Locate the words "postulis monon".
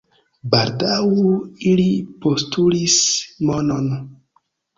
2.25-3.93